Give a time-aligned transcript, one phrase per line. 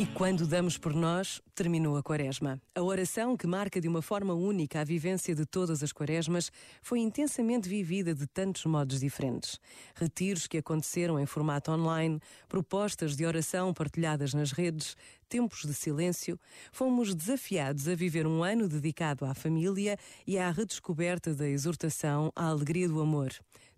[0.00, 2.58] E quando damos por nós, terminou a quaresma.
[2.74, 6.50] A oração, que marca de uma forma única a vivência de todas as quaresmas,
[6.80, 9.60] foi intensamente vivida de tantos modos diferentes.
[9.94, 12.18] Retiros que aconteceram em formato online,
[12.48, 14.96] propostas de oração partilhadas nas redes,
[15.28, 16.40] tempos de silêncio,
[16.72, 22.46] fomos desafiados a viver um ano dedicado à família e à redescoberta da exortação à
[22.46, 23.34] alegria do amor.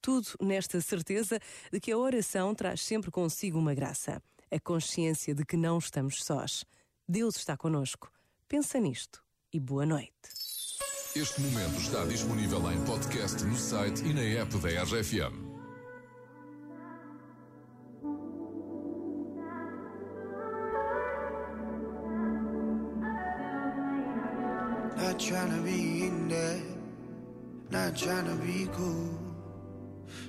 [0.00, 1.38] Tudo nesta certeza
[1.70, 6.24] de que a oração traz sempre consigo uma graça a consciência de que não estamos
[6.24, 6.64] sós.
[7.08, 8.10] Deus está conosco.
[8.48, 9.22] Pensa nisto
[9.52, 10.12] e boa noite.
[11.14, 15.46] Este momento está disponível em podcast no site e na app da RFM.
[24.96, 26.62] Not trying to be in there,
[27.70, 29.18] not trying to be cool,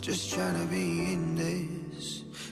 [0.00, 2.24] just trying to be in this.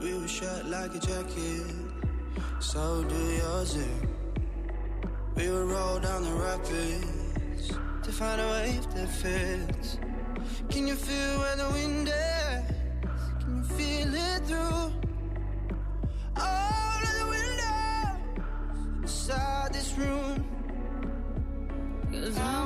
[0.00, 1.66] We were shut like a jacket,
[2.60, 3.76] so do yours.
[3.76, 4.06] eh?
[5.36, 7.68] We would roll down the rapids
[8.04, 9.98] to find a wave that fits.
[10.70, 13.44] Can you feel where the wind is?
[13.44, 14.92] Can you feel it through
[16.36, 20.44] all of the windows inside this room?
[22.12, 22.57] Cause I